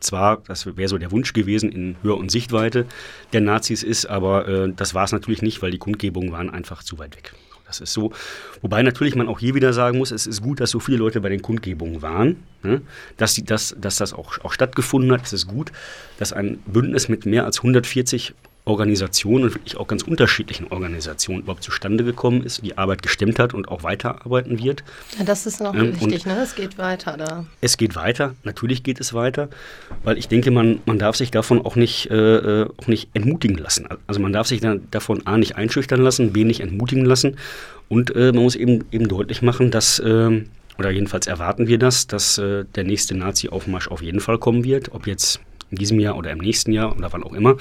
zwar, 0.00 0.42
das 0.48 0.66
wäre 0.66 0.88
so 0.88 0.98
der 0.98 1.12
Wunsch 1.12 1.32
gewesen, 1.32 1.70
in 1.70 1.96
Höhe 2.02 2.14
und 2.14 2.30
Sichtweite 2.30 2.86
der 3.32 3.40
Nazis 3.40 3.82
ist, 3.84 4.06
aber 4.06 4.48
äh, 4.48 4.72
das 4.74 4.94
war 4.94 5.04
es 5.04 5.12
natürlich 5.12 5.42
nicht, 5.42 5.62
weil 5.62 5.70
die 5.70 5.78
Kundgebungen 5.78 6.32
waren 6.32 6.50
einfach 6.50 6.82
zu 6.82 6.98
weit 6.98 7.16
weg. 7.16 7.34
Das 7.72 7.80
ist 7.80 7.92
so. 7.94 8.12
Wobei 8.60 8.82
natürlich 8.82 9.14
man 9.14 9.28
auch 9.28 9.38
hier 9.38 9.54
wieder 9.54 9.72
sagen 9.72 9.98
muss, 9.98 10.10
es 10.10 10.26
ist 10.26 10.42
gut, 10.42 10.60
dass 10.60 10.70
so 10.70 10.80
viele 10.80 10.98
Leute 10.98 11.20
bei 11.20 11.30
den 11.30 11.40
Kundgebungen 11.40 12.02
waren, 12.02 12.42
ne? 12.62 12.82
dass, 13.16 13.34
die, 13.34 13.44
dass, 13.44 13.74
dass 13.80 13.96
das 13.96 14.12
auch, 14.12 14.38
auch 14.44 14.52
stattgefunden 14.52 15.10
hat. 15.12 15.24
Es 15.24 15.32
ist 15.32 15.46
gut, 15.46 15.72
dass 16.18 16.32
ein 16.32 16.58
Bündnis 16.66 17.08
mit 17.08 17.24
mehr 17.24 17.46
als 17.46 17.58
140 17.58 18.34
Organisationen 18.64 19.44
und 19.44 19.54
wirklich 19.54 19.76
auch 19.76 19.88
ganz 19.88 20.02
unterschiedlichen 20.04 20.68
Organisationen 20.70 21.42
überhaupt 21.42 21.64
zustande 21.64 22.04
gekommen 22.04 22.44
ist, 22.44 22.62
die 22.64 22.78
Arbeit 22.78 23.02
gestemmt 23.02 23.40
hat 23.40 23.54
und 23.54 23.66
auch 23.68 23.82
weiterarbeiten 23.82 24.62
wird. 24.62 24.84
Ja, 25.18 25.24
das 25.24 25.46
ist 25.46 25.60
noch 25.60 25.74
Ähm, 25.74 26.00
wichtig, 26.00 26.26
ne? 26.26 26.40
Es 26.40 26.54
geht 26.54 26.78
weiter 26.78 27.16
da. 27.16 27.44
Es 27.60 27.76
geht 27.76 27.96
weiter, 27.96 28.34
natürlich 28.44 28.84
geht 28.84 29.00
es 29.00 29.14
weiter, 29.14 29.48
weil 30.04 30.16
ich 30.16 30.28
denke, 30.28 30.52
man, 30.52 30.80
man 30.86 31.00
darf 31.00 31.16
sich 31.16 31.32
davon 31.32 31.64
auch 31.64 31.74
nicht, 31.74 32.10
äh, 32.10 32.62
äh, 32.62 32.68
auch 32.76 32.86
nicht 32.86 33.08
entmutigen 33.14 33.58
lassen. 33.58 33.88
Also 34.06 34.20
man 34.20 34.32
darf 34.32 34.46
sich 34.46 34.60
dann 34.60 34.86
davon 34.92 35.26
A 35.26 35.38
nicht 35.38 35.56
einschüchtern 35.56 36.00
lassen, 36.00 36.32
B 36.32 36.44
nicht 36.44 36.60
entmutigen 36.60 37.04
lassen 37.04 37.36
und 37.88 38.14
äh, 38.14 38.32
man 38.32 38.44
muss 38.44 38.54
eben, 38.54 38.84
eben 38.92 39.08
deutlich 39.08 39.42
machen, 39.42 39.72
dass, 39.72 39.98
äh, 39.98 40.44
oder 40.78 40.90
jedenfalls 40.90 41.26
erwarten 41.26 41.66
wir 41.66 41.78
das, 41.78 42.06
dass 42.06 42.38
äh, 42.38 42.64
der 42.76 42.84
nächste 42.84 43.16
Nazi-Aufmarsch 43.16 43.88
auf 43.88 44.02
jeden 44.02 44.20
Fall 44.20 44.38
kommen 44.38 44.62
wird, 44.62 44.92
ob 44.92 45.08
jetzt 45.08 45.40
in 45.72 45.78
diesem 45.78 45.98
Jahr 45.98 46.16
oder 46.16 46.30
im 46.30 46.38
nächsten 46.38 46.72
Jahr 46.72 46.96
oder 46.96 47.12
wann 47.12 47.24
auch 47.24 47.32
immer. 47.32 47.56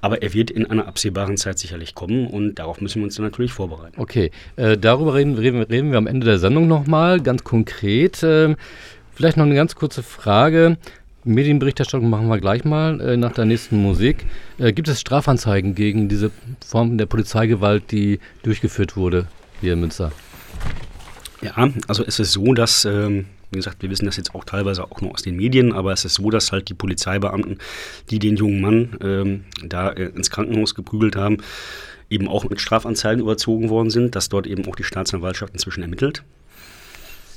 Aber 0.00 0.22
er 0.22 0.32
wird 0.34 0.50
in 0.50 0.66
einer 0.66 0.86
absehbaren 0.86 1.36
Zeit 1.36 1.58
sicherlich 1.58 1.94
kommen 1.94 2.28
und 2.28 2.56
darauf 2.56 2.80
müssen 2.80 3.00
wir 3.00 3.04
uns 3.04 3.16
dann 3.16 3.24
natürlich 3.24 3.52
vorbereiten. 3.52 4.00
Okay, 4.00 4.30
äh, 4.56 4.76
darüber 4.76 5.14
reden, 5.14 5.34
reden, 5.34 5.62
reden 5.62 5.90
wir 5.90 5.98
am 5.98 6.06
Ende 6.06 6.26
der 6.26 6.38
Sendung 6.38 6.68
nochmal, 6.68 7.20
ganz 7.20 7.42
konkret. 7.42 8.20
Ähm, 8.22 8.56
vielleicht 9.14 9.36
noch 9.36 9.46
eine 9.46 9.56
ganz 9.56 9.74
kurze 9.74 10.02
Frage. 10.04 10.76
Medienberichterstattung 11.24 12.08
machen 12.08 12.28
wir 12.28 12.38
gleich 12.38 12.64
mal 12.64 13.00
äh, 13.00 13.16
nach 13.16 13.32
der 13.32 13.44
nächsten 13.44 13.82
Musik. 13.82 14.24
Äh, 14.58 14.72
gibt 14.72 14.88
es 14.88 15.00
Strafanzeigen 15.00 15.74
gegen 15.74 16.08
diese 16.08 16.30
Form 16.64 16.96
der 16.96 17.06
Polizeigewalt, 17.06 17.90
die 17.90 18.20
durchgeführt 18.42 18.96
wurde 18.96 19.26
hier 19.60 19.72
in 19.72 19.80
Münster? 19.80 20.12
Ja, 21.42 21.70
also 21.86 22.04
es 22.04 22.18
ist 22.18 22.32
so, 22.32 22.54
dass, 22.54 22.84
ähm, 22.84 23.26
wie 23.50 23.56
gesagt, 23.56 23.82
wir 23.82 23.90
wissen 23.90 24.06
das 24.06 24.16
jetzt 24.16 24.34
auch 24.34 24.44
teilweise 24.44 24.84
auch 24.84 25.00
nur 25.00 25.12
aus 25.12 25.22
den 25.22 25.36
Medien, 25.36 25.72
aber 25.72 25.92
es 25.92 26.04
ist 26.04 26.14
so, 26.14 26.30
dass 26.30 26.52
halt 26.52 26.68
die 26.68 26.74
Polizeibeamten, 26.74 27.58
die 28.10 28.18
den 28.18 28.36
jungen 28.36 28.60
Mann 28.60 28.98
ähm, 29.02 29.44
da 29.64 29.90
äh, 29.90 30.06
ins 30.06 30.30
Krankenhaus 30.30 30.74
geprügelt 30.74 31.16
haben, 31.16 31.38
eben 32.10 32.28
auch 32.28 32.48
mit 32.48 32.60
Strafanzeigen 32.60 33.20
überzogen 33.20 33.68
worden 33.68 33.90
sind, 33.90 34.16
dass 34.16 34.28
dort 34.28 34.46
eben 34.46 34.66
auch 34.66 34.76
die 34.76 34.84
Staatsanwaltschaft 34.84 35.52
inzwischen 35.52 35.82
ermittelt. 35.82 36.22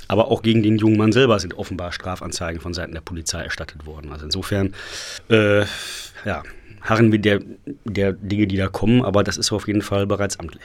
Aber 0.07 0.29
auch 0.29 0.41
gegen 0.41 0.61
den 0.61 0.77
jungen 0.77 0.97
Mann 0.97 1.13
selber 1.13 1.39
sind 1.39 1.53
offenbar 1.53 1.93
Strafanzeigen 1.93 2.59
von 2.59 2.73
Seiten 2.73 2.93
der 2.93 3.01
Polizei 3.01 3.41
erstattet 3.41 3.85
worden. 3.85 4.11
Also 4.11 4.25
insofern, 4.25 4.73
äh, 5.29 5.61
ja, 6.25 6.43
harren 6.81 7.11
wir 7.11 7.19
der, 7.19 7.39
der 7.85 8.11
Dinge, 8.13 8.47
die 8.47 8.57
da 8.57 8.67
kommen, 8.67 9.05
aber 9.05 9.23
das 9.23 9.37
ist 9.37 9.51
auf 9.53 9.67
jeden 9.67 9.81
Fall 9.81 10.07
bereits 10.07 10.37
amtlich. 10.39 10.63